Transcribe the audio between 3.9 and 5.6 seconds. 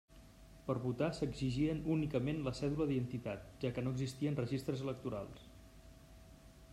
existien registres electorals.